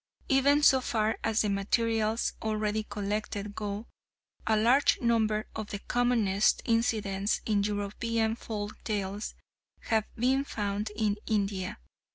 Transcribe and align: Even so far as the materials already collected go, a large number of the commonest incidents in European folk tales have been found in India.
Even 0.29 0.63
so 0.63 0.81
far 0.81 1.19
as 1.23 1.41
the 1.43 1.49
materials 1.51 2.33
already 2.41 2.81
collected 2.81 3.53
go, 3.53 3.85
a 4.47 4.57
large 4.57 4.99
number 4.99 5.45
of 5.55 5.67
the 5.67 5.77
commonest 5.77 6.63
incidents 6.65 7.39
in 7.45 7.61
European 7.61 8.35
folk 8.35 8.83
tales 8.83 9.35
have 9.81 10.05
been 10.15 10.43
found 10.43 10.89
in 10.95 11.17
India. 11.27 11.77